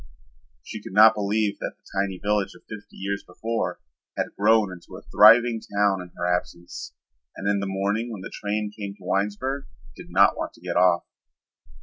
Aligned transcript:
She 0.63 0.81
could 0.81 0.93
not 0.93 1.13
believe 1.13 1.59
that 1.59 1.73
the 1.77 1.99
tiny 2.01 2.17
village 2.17 2.55
of 2.55 2.63
fifty 2.63 2.95
years 2.95 3.23
before 3.23 3.79
had 4.17 4.33
grown 4.35 4.71
into 4.71 4.97
a 4.97 5.03
thriving 5.15 5.61
town 5.77 6.01
in 6.01 6.09
her 6.17 6.25
absence, 6.25 6.95
and 7.37 7.47
in 7.47 7.59
the 7.59 7.67
morning 7.67 8.11
when 8.11 8.21
the 8.21 8.31
train 8.33 8.71
came 8.75 8.95
to 8.95 9.03
Winesburg 9.05 9.67
did 9.95 10.09
not 10.09 10.35
want 10.35 10.53
to 10.53 10.61
get 10.61 10.75
off. 10.75 11.03